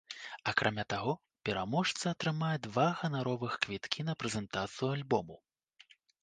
[0.51, 1.11] Акрамя таго,
[1.49, 5.39] пераможца атрымае два ганаровых квіткі на прэзентацыю альбому.